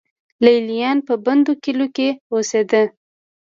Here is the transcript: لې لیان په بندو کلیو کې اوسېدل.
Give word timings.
لې 0.43 0.55
لیان 0.67 0.97
په 1.07 1.13
بندو 1.25 1.53
کلیو 1.63 1.87
کې 1.95 2.09
اوسېدل. 2.33 2.87